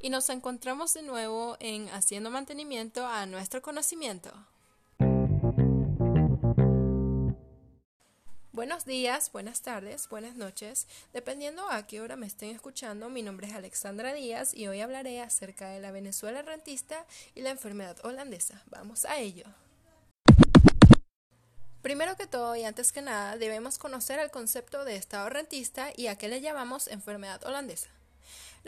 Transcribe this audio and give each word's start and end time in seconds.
y 0.00 0.10
nos 0.10 0.28
encontramos 0.30 0.94
de 0.94 1.02
nuevo 1.02 1.56
en 1.60 1.88
Haciendo 1.88 2.30
Mantenimiento 2.30 3.06
a 3.06 3.26
nuestro 3.26 3.62
conocimiento. 3.62 4.32
Buenos 8.52 8.84
días, 8.84 9.30
buenas 9.30 9.62
tardes, 9.62 10.08
buenas 10.08 10.34
noches, 10.34 10.88
dependiendo 11.12 11.70
a 11.70 11.86
qué 11.86 12.00
hora 12.00 12.16
me 12.16 12.26
estén 12.26 12.50
escuchando. 12.50 13.08
Mi 13.08 13.22
nombre 13.22 13.46
es 13.46 13.54
Alexandra 13.54 14.12
Díaz 14.12 14.52
y 14.52 14.66
hoy 14.66 14.80
hablaré 14.80 15.20
acerca 15.20 15.68
de 15.68 15.80
la 15.80 15.92
Venezuela 15.92 16.42
rentista 16.42 17.06
y 17.36 17.42
la 17.42 17.50
enfermedad 17.50 17.96
holandesa. 18.04 18.60
Vamos 18.66 19.04
a 19.04 19.18
ello. 19.18 19.44
Primero 21.82 22.16
que 22.16 22.26
todo 22.26 22.56
y 22.56 22.64
antes 22.64 22.90
que 22.90 23.00
nada, 23.00 23.36
debemos 23.36 23.78
conocer 23.78 24.18
el 24.18 24.32
concepto 24.32 24.84
de 24.84 24.96
estado 24.96 25.28
rentista 25.28 25.92
y 25.96 26.08
a 26.08 26.18
qué 26.18 26.26
le 26.26 26.40
llamamos 26.40 26.88
enfermedad 26.88 27.44
holandesa. 27.44 27.88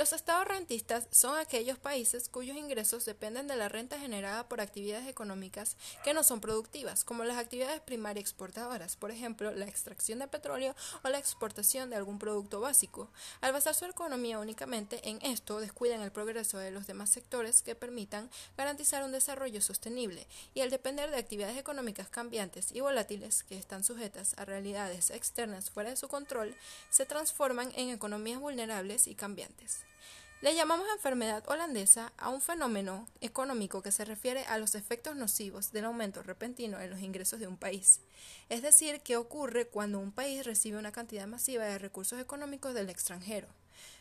Los 0.00 0.14
estados 0.14 0.48
rentistas 0.48 1.08
son 1.10 1.36
aquellos 1.36 1.76
países 1.78 2.30
cuyos 2.30 2.56
ingresos 2.56 3.04
dependen 3.04 3.46
de 3.48 3.56
la 3.56 3.68
renta 3.68 4.00
generada 4.00 4.48
por 4.48 4.62
actividades 4.62 5.06
económicas 5.06 5.76
que 6.02 6.14
no 6.14 6.22
son 6.22 6.40
productivas, 6.40 7.04
como 7.04 7.24
las 7.24 7.36
actividades 7.36 7.82
primarias 7.82 8.22
exportadoras, 8.22 8.96
por 8.96 9.10
ejemplo, 9.10 9.52
la 9.52 9.66
extracción 9.66 10.20
de 10.20 10.26
petróleo 10.26 10.74
o 11.04 11.10
la 11.10 11.18
exportación 11.18 11.90
de 11.90 11.96
algún 11.96 12.18
producto 12.18 12.60
básico. 12.60 13.10
Al 13.42 13.52
basar 13.52 13.74
su 13.74 13.84
economía 13.84 14.38
únicamente 14.38 15.06
en 15.06 15.18
esto, 15.20 15.60
descuidan 15.60 16.00
el 16.00 16.12
progreso 16.12 16.56
de 16.56 16.70
los 16.70 16.86
demás 16.86 17.10
sectores 17.10 17.60
que 17.60 17.74
permitan 17.74 18.30
garantizar 18.56 19.04
un 19.04 19.12
desarrollo 19.12 19.60
sostenible, 19.60 20.26
y 20.54 20.62
al 20.62 20.70
depender 20.70 21.10
de 21.10 21.18
actividades 21.18 21.58
económicas 21.58 22.08
cambiantes 22.08 22.72
y 22.72 22.80
volátiles 22.80 23.42
que 23.42 23.58
están 23.58 23.84
sujetas 23.84 24.32
a 24.38 24.46
realidades 24.46 25.10
externas 25.10 25.68
fuera 25.68 25.90
de 25.90 25.96
su 25.96 26.08
control, 26.08 26.54
se 26.88 27.04
transforman 27.04 27.70
en 27.76 27.90
economías 27.90 28.40
vulnerables 28.40 29.06
y 29.06 29.14
cambiantes. 29.14 29.89
Le 30.42 30.54
llamamos 30.54 30.86
enfermedad 30.94 31.46
holandesa 31.48 32.14
a 32.16 32.30
un 32.30 32.40
fenómeno 32.40 33.06
económico 33.20 33.82
que 33.82 33.92
se 33.92 34.06
refiere 34.06 34.46
a 34.46 34.56
los 34.56 34.74
efectos 34.74 35.14
nocivos 35.14 35.70
del 35.70 35.84
aumento 35.84 36.22
repentino 36.22 36.80
en 36.80 36.88
los 36.88 37.00
ingresos 37.00 37.40
de 37.40 37.46
un 37.46 37.58
país, 37.58 38.00
es 38.48 38.62
decir, 38.62 39.02
que 39.02 39.18
ocurre 39.18 39.66
cuando 39.66 39.98
un 39.98 40.12
país 40.12 40.46
recibe 40.46 40.78
una 40.78 40.92
cantidad 40.92 41.26
masiva 41.26 41.64
de 41.64 41.78
recursos 41.78 42.18
económicos 42.18 42.72
del 42.72 42.88
extranjero, 42.88 43.48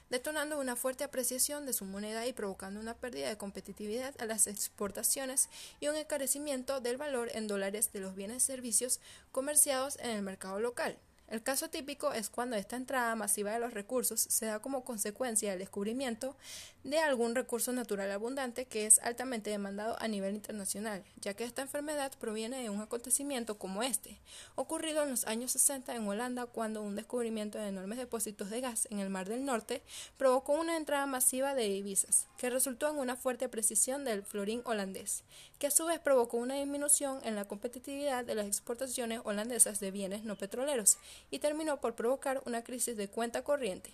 detonando 0.09 0.57
una 0.57 0.77
fuerte 0.77 1.03
apreciación 1.03 1.65
de 1.65 1.73
su 1.73 1.83
moneda 1.83 2.25
y 2.25 2.31
provocando 2.31 2.79
una 2.79 2.93
pérdida 2.95 3.27
de 3.27 3.37
competitividad 3.37 4.15
a 4.21 4.25
las 4.25 4.47
exportaciones 4.47 5.49
y 5.81 5.89
un 5.89 5.97
encarecimiento 5.97 6.79
del 6.79 6.95
valor 6.95 7.29
en 7.33 7.47
dólares 7.47 7.91
de 7.91 7.99
los 7.99 8.15
bienes 8.15 8.43
y 8.43 8.45
servicios 8.45 9.01
comerciados 9.33 9.97
en 9.99 10.11
el 10.11 10.21
mercado 10.21 10.61
local. 10.61 10.97
El 11.29 11.43
caso 11.43 11.69
típico 11.69 12.11
es 12.11 12.29
cuando 12.29 12.55
esta 12.55 12.75
entrada 12.75 13.15
masiva 13.15 13.51
de 13.51 13.59
los 13.59 13.73
recursos 13.73 14.19
se 14.19 14.47
da 14.47 14.59
como 14.59 14.83
consecuencia 14.83 15.51
del 15.51 15.59
descubrimiento 15.59 16.35
de 16.83 16.99
algún 16.99 17.35
recurso 17.35 17.73
natural 17.73 18.09
abundante 18.11 18.65
que 18.65 18.85
es 18.85 18.99
altamente 18.99 19.49
demandado 19.49 19.97
a 19.99 20.07
nivel 20.07 20.35
internacional, 20.35 21.03
ya 21.19 21.33
que 21.33 21.43
esta 21.43 21.61
enfermedad 21.61 22.11
proviene 22.19 22.61
de 22.61 22.69
un 22.69 22.81
acontecimiento 22.81 23.57
como 23.57 23.83
este, 23.83 24.17
ocurrido 24.55 25.03
en 25.03 25.09
los 25.09 25.25
años 25.27 25.51
60 25.51 25.95
en 25.95 26.07
Holanda 26.07 26.45
cuando 26.45 26.81
un 26.81 26.95
descubrimiento 26.95 27.57
de 27.57 27.67
enormes 27.67 27.97
depósitos 27.97 28.49
de 28.49 28.61
gas 28.61 28.87
en 28.91 28.99
el 28.99 29.09
Mar 29.09 29.27
del 29.27 29.45
Norte 29.45 29.81
provocó 30.17 30.53
una 30.53 30.77
entrada 30.77 31.05
masiva 31.05 31.53
de 31.53 31.67
divisas, 31.67 32.27
que 32.37 32.49
resultó 32.49 32.89
en 32.89 32.97
una 32.97 33.17
fuerte 33.17 33.45
apreciación 33.45 34.05
del 34.05 34.23
florín 34.23 34.61
holandés, 34.63 35.23
que 35.57 35.67
a 35.67 35.71
su 35.71 35.85
vez 35.85 35.99
provocó 35.99 36.37
una 36.37 36.55
disminución 36.55 37.19
en 37.23 37.35
la 37.35 37.45
competitividad 37.45 38.23
de 38.23 38.35
las 38.35 38.47
exportaciones 38.47 39.19
holandesas 39.25 39.79
de 39.79 39.91
bienes 39.91 40.23
no 40.23 40.37
petroleros 40.37 40.97
y 41.29 41.39
terminó 41.39 41.81
por 41.81 41.95
provocar 41.95 42.41
una 42.45 42.63
crisis 42.63 42.95
de 42.95 43.09
cuenta 43.09 43.43
corriente. 43.43 43.91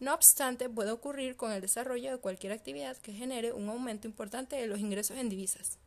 No 0.00 0.14
obstante, 0.14 0.68
puede 0.68 0.92
ocurrir 0.92 1.36
con 1.36 1.50
el 1.52 1.60
desarrollo 1.60 2.12
de 2.12 2.18
cualquier 2.18 2.52
actividad 2.52 2.96
que 2.98 3.12
genere 3.12 3.52
un 3.52 3.68
aumento 3.68 4.06
importante 4.06 4.56
de 4.56 4.66
los 4.66 4.78
ingresos 4.78 5.16
en 5.16 5.28
divisas. 5.28 5.78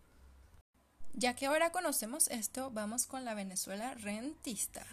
Ya 1.13 1.35
que 1.35 1.45
ahora 1.45 1.71
conocemos 1.71 2.27
esto, 2.29 2.71
vamos 2.71 3.05
con 3.05 3.25
la 3.25 3.33
Venezuela 3.33 3.93
rentista. 3.95 4.85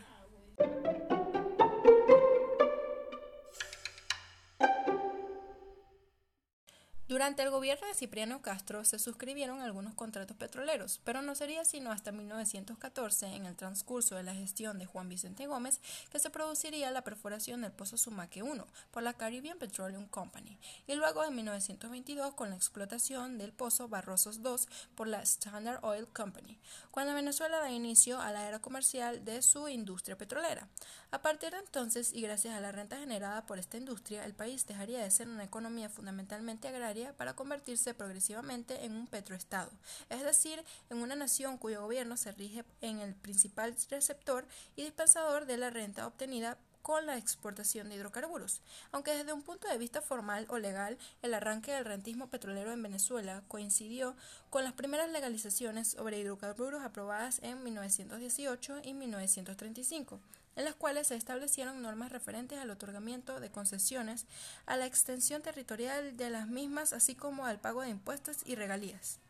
Durante 7.19 7.43
el 7.43 7.51
gobierno 7.51 7.85
de 7.89 7.95
Cipriano 7.95 8.43
Castro 8.43 8.85
se 8.85 9.01
suscribieron 9.01 9.61
algunos 9.61 9.97
contratos 9.97 10.37
petroleros, 10.37 11.01
pero 11.03 11.21
no 11.21 11.35
sería 11.35 11.65
sino 11.65 11.91
hasta 11.91 12.13
1914, 12.13 13.27
en 13.27 13.45
el 13.45 13.57
transcurso 13.57 14.15
de 14.15 14.23
la 14.23 14.37
gestión 14.37 14.79
de 14.79 14.87
Juan 14.87 15.09
Vicente 15.09 15.49
Gómez, 15.49 15.81
que 16.13 16.21
se 16.21 16.31
produciría 16.31 16.93
la 16.93 17.03
perforación 17.03 17.63
del 17.63 17.73
pozo 17.73 17.97
Sumaque 17.97 18.45
1 18.45 18.65
por 18.93 19.03
la 19.03 19.15
Caribbean 19.15 19.59
Petroleum 19.59 20.07
Company, 20.07 20.61
y 20.87 20.95
luego 20.95 21.25
en 21.25 21.35
1922 21.35 22.35
con 22.35 22.51
la 22.51 22.55
explotación 22.55 23.37
del 23.37 23.53
pozo 23.53 23.89
Barrosos 23.89 24.41
2 24.41 24.69
por 24.95 25.09
la 25.09 25.21
Standard 25.23 25.85
Oil 25.85 26.07
Company, 26.07 26.57
cuando 26.93 27.15
Venezuela 27.15 27.59
da 27.59 27.73
inicio 27.73 28.21
a 28.21 28.31
la 28.31 28.47
era 28.47 28.61
comercial 28.61 29.25
de 29.25 29.43
su 29.43 29.67
industria 29.67 30.17
petrolera. 30.17 30.69
A 31.11 31.21
partir 31.21 31.51
de 31.51 31.59
entonces, 31.59 32.13
y 32.13 32.21
gracias 32.21 32.55
a 32.55 32.61
la 32.61 32.71
renta 32.71 32.99
generada 32.99 33.45
por 33.45 33.59
esta 33.59 33.77
industria, 33.77 34.25
el 34.25 34.35
país 34.35 34.69
dejaría 34.69 35.03
de 35.03 35.11
ser 35.11 35.27
una 35.27 35.43
economía 35.43 35.89
fundamentalmente 35.89 36.69
agraria 36.69 37.08
para 37.15 37.35
convertirse 37.35 37.95
progresivamente 37.95 38.85
en 38.85 38.93
un 38.93 39.07
petroestado, 39.07 39.71
es 40.11 40.23
decir, 40.23 40.65
en 40.91 40.99
una 40.99 41.17
nación 41.17 41.59
cuyo 41.59 41.83
gobierno 41.83 42.17
se 42.17 42.33
rige 42.33 42.65
en 42.81 43.01
el 43.01 43.15
principal 43.15 43.77
receptor 43.91 44.47
y 44.77 44.83
dispensador 44.83 45.47
de 45.47 45.57
la 45.57 45.71
renta 45.71 46.07
obtenida 46.07 46.59
con 46.83 47.05
la 47.05 47.19
exportación 47.19 47.89
de 47.89 47.97
hidrocarburos. 47.97 48.63
Aunque 48.93 49.15
desde 49.15 49.35
un 49.35 49.43
punto 49.43 49.69
de 49.69 49.77
vista 49.77 50.01
formal 50.01 50.47
o 50.49 50.57
legal, 50.57 50.97
el 51.21 51.35
arranque 51.35 51.73
del 51.73 51.85
rentismo 51.85 52.29
petrolero 52.29 52.73
en 52.73 52.83
Venezuela 52.83 53.43
coincidió 53.47 54.17
con 54.49 54.65
las 54.65 54.73
primeras 54.73 55.11
legalizaciones 55.11 55.89
sobre 55.89 56.19
hidrocarburos 56.19 56.83
aprobadas 56.83 57.41
en 57.43 57.63
1918 57.63 58.79
y 58.85 58.95
1935 58.95 60.19
en 60.59 60.65
las 60.65 60.75
cuales 60.75 61.07
se 61.07 61.15
establecieron 61.15 61.81
normas 61.81 62.11
referentes 62.11 62.59
al 62.59 62.71
otorgamiento 62.71 63.39
de 63.39 63.49
concesiones, 63.49 64.27
a 64.67 64.77
la 64.77 64.87
extensión 64.87 65.41
territorial 65.41 66.17
de 66.17 66.31
las 66.31 66.49
mismas, 66.49 66.93
así 66.93 67.15
como 67.15 67.47
al 67.47 67.61
pago 67.61 67.83
de 67.83 67.91
impuestos 67.91 68.39
y 68.45 68.57
regalías. 68.57 69.21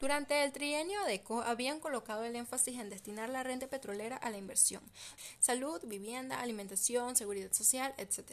Durante 0.00 0.42
el 0.42 0.50
trienio 0.50 1.06
ECO 1.06 1.42
habían 1.42 1.78
colocado 1.78 2.24
el 2.24 2.34
énfasis 2.34 2.80
en 2.80 2.90
destinar 2.90 3.28
la 3.28 3.44
renta 3.44 3.68
petrolera 3.68 4.16
a 4.16 4.30
la 4.30 4.38
inversión, 4.38 4.82
salud, 5.38 5.80
vivienda, 5.84 6.40
alimentación, 6.40 7.14
seguridad 7.14 7.52
social, 7.52 7.94
etc. 7.98 8.32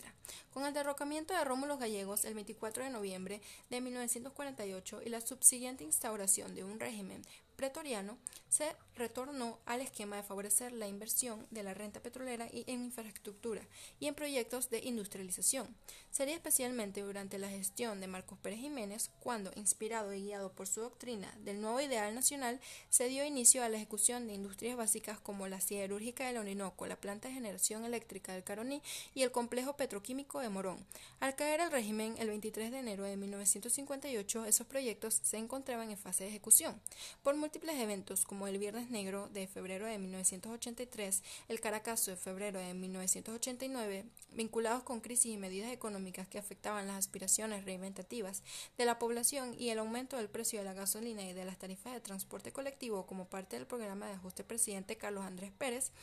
Con 0.51 0.65
el 0.65 0.73
derrocamiento 0.73 1.35
de 1.35 1.43
Rómulo 1.43 1.77
Gallegos 1.77 2.25
el 2.25 2.33
24 2.33 2.85
de 2.85 2.89
noviembre 2.89 3.41
de 3.69 3.81
1948 3.81 5.01
y 5.05 5.09
la 5.09 5.21
subsiguiente 5.21 5.83
instauración 5.83 6.55
de 6.55 6.63
un 6.63 6.79
régimen 6.79 7.21
pretoriano, 7.57 8.17
se 8.47 8.73
retornó 8.95 9.59
al 9.65 9.81
esquema 9.81 10.15
de 10.15 10.23
favorecer 10.23 10.71
la 10.71 10.87
inversión 10.87 11.45
de 11.51 11.63
la 11.63 11.73
renta 11.73 11.99
petrolera 11.99 12.47
y 12.51 12.63
en 12.67 12.85
infraestructura 12.85 13.61
y 13.99 14.07
en 14.07 14.15
proyectos 14.15 14.69
de 14.69 14.79
industrialización. 14.79 15.75
Sería 16.11 16.35
especialmente 16.35 17.01
durante 17.01 17.37
la 17.37 17.49
gestión 17.49 17.99
de 17.99 18.07
Marcos 18.07 18.39
Pérez 18.39 18.59
Jiménez 18.59 19.11
cuando, 19.19 19.51
inspirado 19.55 20.13
y 20.13 20.23
guiado 20.23 20.51
por 20.53 20.67
su 20.67 20.81
doctrina 20.81 21.33
del 21.39 21.61
nuevo 21.61 21.81
ideal 21.81 22.15
nacional, 22.15 22.59
se 22.89 23.07
dio 23.07 23.25
inicio 23.25 23.63
a 23.63 23.69
la 23.69 23.77
ejecución 23.77 24.27
de 24.27 24.33
industrias 24.33 24.77
básicas 24.77 25.19
como 25.19 25.47
la 25.47 25.61
siderúrgica 25.61 26.27
del 26.27 26.37
Orinoco, 26.37 26.87
la 26.87 26.95
planta 26.95 27.27
de 27.27 27.33
generación 27.33 27.85
eléctrica 27.85 28.33
del 28.33 28.43
Caroní 28.43 28.81
y 29.13 29.23
el 29.23 29.31
complejo 29.31 29.75
petroquímico 29.75 30.39
de 30.39 30.49
Morón. 30.49 30.85
Al 31.19 31.35
caer 31.35 31.59
el 31.59 31.71
régimen 31.71 32.15
el 32.17 32.29
23 32.29 32.71
de 32.71 32.79
enero 32.79 33.03
de 33.03 33.17
1958, 33.17 34.45
esos 34.45 34.67
proyectos 34.67 35.19
se 35.23 35.37
encontraban 35.37 35.91
en 35.91 35.97
fase 35.97 36.23
de 36.23 36.29
ejecución. 36.29 36.79
Por 37.23 37.35
múltiples 37.47 37.79
eventos 37.79 38.25
como 38.25 38.45
el 38.45 38.57
Viernes 38.57 38.89
Negro 38.89 39.29
de 39.29 39.47
febrero 39.47 39.85
de 39.85 39.97
1983, 39.97 41.23
el 41.47 41.61
Caracazo 41.61 42.11
de 42.11 42.17
febrero 42.17 42.59
de 42.59 42.73
1989, 42.73 44.03
vinculados 44.33 44.83
con 44.83 44.99
crisis 44.99 45.33
y 45.33 45.37
medidas 45.37 45.71
económicas 45.71 46.27
que 46.27 46.39
afectaban 46.39 46.87
las 46.87 46.97
aspiraciones 46.97 47.63
reinventativas 47.63 48.43
de 48.77 48.83
la 48.83 48.99
población 48.99 49.55
y 49.57 49.69
el 49.69 49.79
aumento 49.79 50.17
del 50.17 50.27
precio 50.27 50.59
de 50.59 50.65
la 50.65 50.73
gasolina 50.73 51.23
y 51.23 51.31
de 51.31 51.45
las 51.45 51.57
tarifas 51.57 51.93
de 51.93 52.01
transporte 52.01 52.51
colectivo 52.51 53.05
como 53.05 53.29
parte 53.29 53.55
del 53.55 53.65
programa 53.65 54.07
de 54.07 54.15
ajuste 54.15 54.43
presidente 54.43 54.97
Carlos 54.97 55.23
Andrés 55.23 55.53
Pérez, 55.57 55.93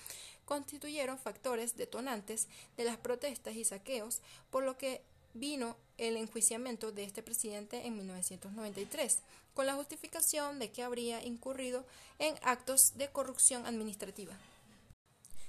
constituyeron 0.47 1.19
factores 1.19 1.77
detonantes 1.77 2.49
de 2.79 2.85
las 2.85 2.97
protestas 2.97 3.55
y 3.55 3.65
saqueos, 3.65 4.23
por 4.51 4.65
lo 4.65 4.79
que 4.79 5.03
vino 5.35 5.77
el 5.99 6.17
enjuiciamiento 6.17 6.93
de 6.93 7.05
este 7.05 7.23
presidente 7.23 7.87
en 7.87 7.97
1993, 7.97 9.19
con 9.53 9.67
la 9.67 9.75
justificación 9.75 10.59
de 10.59 10.71
que 10.71 10.83
habría 10.83 11.23
incurrido 11.25 11.85
en 12.19 12.35
actos 12.43 12.97
de 12.97 13.09
corrupción 13.09 13.67
administrativa. 13.67 14.35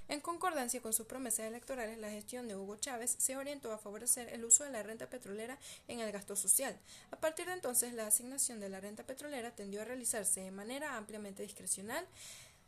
En 0.07 0.21
concordancia 0.21 0.81
con 0.81 0.93
sus 0.93 1.07
promesas 1.07 1.47
electorales, 1.47 1.97
la 1.97 2.11
gestión 2.11 2.47
de 2.47 2.55
Hugo 2.55 2.75
Chávez 2.75 3.15
se 3.17 3.37
orientó 3.37 3.71
a 3.71 3.79
favorecer 3.79 4.31
el 4.31 4.45
uso 4.45 4.63
de 4.63 4.69
la 4.69 4.83
renta 4.83 5.09
petrolera 5.09 5.57
en 5.87 5.99
el 5.99 6.11
gasto 6.11 6.35
social. 6.35 6.77
A 7.09 7.15
partir 7.15 7.47
de 7.47 7.53
entonces, 7.53 7.91
la 7.93 8.05
asignación 8.05 8.59
de 8.59 8.69
la 8.69 8.79
renta 8.79 9.03
petrolera 9.03 9.55
tendió 9.55 9.81
a 9.81 9.85
realizarse 9.85 10.41
de 10.41 10.51
manera 10.51 10.95
ampliamente 10.95 11.41
discrecional 11.41 12.05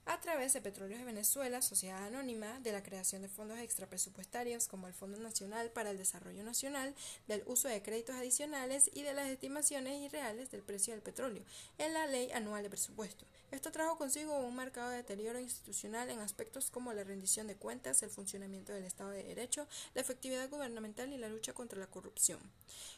a 0.08 0.22
través 0.22 0.54
de 0.54 0.62
Petróleos 0.62 1.00
de 1.00 1.06
Venezuela, 1.06 1.62
Sociedad 1.62 2.06
Anónima, 2.06 2.60
de 2.62 2.72
la 2.72 2.82
creación 2.82 3.22
de 3.22 3.28
fondos 3.28 3.60
extrapresupuestarios 3.60 4.68
como 4.68 4.88
el 4.88 4.94
Fondo 4.94 5.20
Nacional 5.20 5.70
para 5.70 5.92
el 5.92 5.98
Desarrollo 5.98 6.44
Nacional, 6.44 6.96
del 7.28 7.44
uso 7.46 7.68
de 7.68 7.82
créditos 7.82 8.16
adicionales 8.16 8.90
y 8.94 9.04
de 9.04 9.14
las 9.14 9.28
estimaciones 9.28 10.02
irreales 10.02 10.50
del 10.50 10.62
precio 10.62 10.94
del 10.94 11.04
petróleo 11.04 11.44
en 11.78 11.94
la 11.94 12.08
Ley 12.08 12.32
Anual 12.32 12.64
de 12.64 12.70
Presupuesto. 12.70 13.26
Esto 13.52 13.72
trajo 13.72 13.98
consigo 13.98 14.38
un 14.40 14.56
marcado 14.56 14.90
deterioro 14.90 15.40
institucional 15.40 16.10
en 16.10 16.20
aspectos 16.20 16.70
como 16.70 16.94
la 16.94 17.04
rendición 17.04 17.48
de 17.48 17.56
cuentas, 17.56 18.02
el 18.02 18.10
funcionamiento 18.10 18.74
del 18.74 18.86
Estado 18.86 19.12
de 19.12 19.24
Derecho, 19.24 19.68
la 19.94 20.02
efectividad 20.02 20.50
gubernamental 20.50 21.12
y 21.12 21.18
la 21.18 21.30
lucha 21.30 21.54
contra 21.54 21.80
la 21.80 21.88
corrupción. 21.88 22.40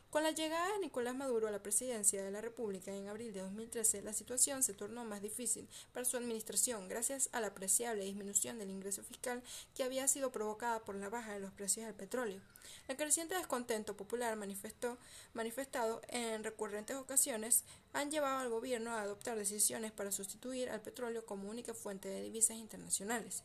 Con 0.10 0.24
la 0.24 0.32
llegada 0.32 0.74
de 0.74 0.80
Nicolás 0.80 1.16
Maduro 1.16 1.48
a 1.48 1.52
la 1.52 1.62
presidencia 1.62 2.24
de 2.24 2.32
la 2.32 2.42
República 2.42 2.92
en 2.92 3.10
abril 3.10 3.32
de 3.32 3.42
2013, 3.42 4.02
la 4.02 4.14
situación 4.14 4.64
se 4.64 4.74
tornó 4.74 5.06
más 5.06 5.22
difícil 5.22 5.68
para 5.94 6.04
su 6.04 6.18
administración 6.18 6.88
gracias 6.88 6.99
a 7.32 7.40
la 7.40 7.48
apreciable 7.48 8.04
disminución 8.04 8.60
del 8.60 8.70
ingreso 8.70 9.04
fiscal 9.04 9.42
que 9.74 9.84
había 9.84 10.08
sido 10.08 10.32
provocada 10.32 10.80
por 10.82 10.96
la 10.96 11.10
baja 11.10 11.34
de 11.34 11.40
los 11.40 11.52
precios 11.54 11.86
del 11.86 11.96
petróleo. 11.96 12.42
El 12.90 12.98
creciente 12.98 13.36
descontento 13.36 13.96
popular 13.96 14.36
manifestado 14.36 16.02
en 16.10 16.44
recurrentes 16.44 16.98
ocasiones 16.98 17.64
han 17.94 18.12
llevado 18.12 18.40
al 18.40 18.50
gobierno 18.50 18.92
a 18.92 19.02
adoptar 19.02 19.38
decisiones 19.38 19.94
para 19.94 20.12
sustituir 20.12 20.70
al 20.70 20.82
petróleo 20.82 21.26
como 21.26 21.50
única 21.50 21.74
fuente 21.74 22.10
de 22.10 22.22
divisas 22.22 22.58
internacionales 22.58 23.44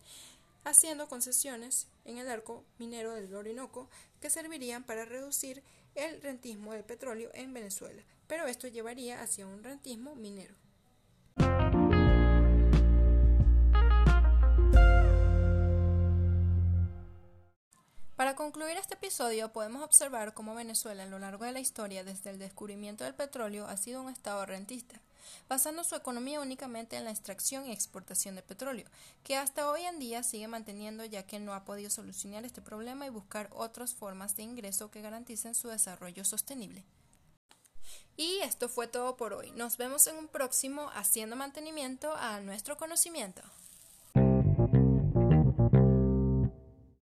haciendo 0.65 1.09
concesiones 1.09 1.87
en 2.05 2.19
el 2.19 2.29
arco 2.29 2.65
minero 2.79 3.13
del 3.13 3.35
Orinoco 3.35 3.89
que 4.21 4.31
servirían 4.31 4.83
para 4.83 5.05
reducir 5.05 5.63
el 5.95 6.21
rentismo 6.23 6.73
del 6.73 6.85
petróleo 6.85 7.31
en 7.35 7.53
Venezuela, 7.53 8.03
pero 8.27 8.47
esto 8.47 8.67
llevaría 8.67 9.21
hacia 9.21 9.47
un 9.47 9.63
rentismo 9.63 10.17
minero. 10.17 10.64
Para 18.35 18.47
concluir 18.47 18.77
este 18.79 18.95
episodio, 18.95 19.53
podemos 19.53 19.85
observar 19.85 20.35
cómo 20.35 20.57
Venezuela 20.57 21.05
a 21.05 21.07
lo 21.07 21.21
largo 21.21 21.45
de 21.45 21.53
la 21.53 21.61
historia, 21.61 22.03
desde 22.03 22.31
el 22.31 22.41
descubrimiento 22.41 23.05
del 23.05 23.15
petróleo, 23.15 23.69
ha 23.69 23.77
sido 23.77 24.03
un 24.03 24.09
estado 24.09 24.45
rentista 24.45 25.01
basando 25.49 25.85
su 25.85 25.95
economía 25.95 26.41
únicamente 26.41 26.97
en 26.97 27.05
la 27.05 27.13
extracción 27.13 27.65
y 27.65 27.71
exportación 27.71 28.35
de 28.35 28.43
petróleo, 28.43 28.89
que 29.23 29.37
hasta 29.37 29.71
hoy 29.71 29.83
en 29.83 30.01
día 30.01 30.25
sigue 30.25 30.49
manteniendo 30.49 31.05
ya 31.05 31.29
que 31.29 31.39
no 31.39 31.55
ha 31.55 31.65
podido 31.65 31.91
solucionar 31.91 32.45
este 32.45 32.61
problema 32.61 33.07
y 33.07 33.11
buscar 33.11 33.51
otras 33.53 33.95
formas 33.95 34.35
de 34.35 34.43
ingreso 34.43 34.91
que 34.91 35.01
garanticen 35.01 35.55
su 35.55 35.69
desarrollo 35.69 36.25
sostenible. 36.25 36.85
Y 38.17 38.41
esto 38.41 38.69
fue 38.69 38.89
todo 38.89 39.17
por 39.17 39.33
hoy. 39.33 39.53
Nos 39.53 39.77
vemos 39.77 40.09
en 40.09 40.17
un 40.17 40.27
próximo 40.27 40.91
haciendo 40.93 41.37
mantenimiento 41.37 42.13
a 42.17 42.41
nuestro 42.41 42.77
conocimiento. 42.77 43.43